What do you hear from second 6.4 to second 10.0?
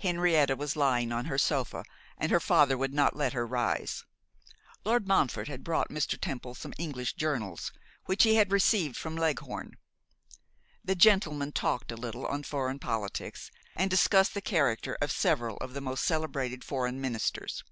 some English journals, which he had received from Leghorn.